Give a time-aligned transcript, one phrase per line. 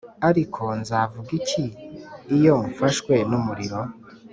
[0.29, 1.65] ariko nzavuga iki
[2.35, 3.79] iyo mfashwe n'umuriro